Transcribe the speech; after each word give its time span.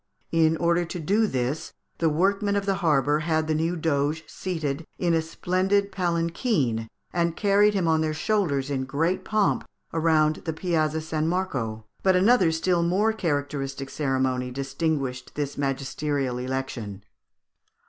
In 0.31 0.57
order 0.57 0.83
to 0.83 0.99
do 0.99 1.27
this, 1.27 1.73
the 1.99 2.09
workmen 2.09 2.55
of 2.55 2.65
the 2.65 2.73
harbour 2.81 3.19
had 3.19 3.45
the 3.45 3.53
new 3.53 3.75
Doge 3.75 4.23
seated 4.27 4.83
in 4.97 5.13
a 5.13 5.21
splendid 5.21 5.91
palanquin, 5.91 6.87
and 7.13 7.37
carried 7.37 7.75
him 7.75 7.87
on 7.87 8.01
their 8.01 8.15
shoulders 8.15 8.71
in 8.71 8.85
great 8.85 9.23
pomp 9.23 9.63
round 9.93 10.37
the 10.37 10.53
Piazza 10.53 11.01
San 11.01 11.27
Marco. 11.27 11.85
But 12.01 12.15
another 12.15 12.51
still 12.51 12.81
more 12.81 13.13
characteristic 13.13 13.91
ceremony 13.91 14.49
distinguished 14.49 15.35
this 15.35 15.55
magisterial 15.55 16.39
election. 16.39 17.03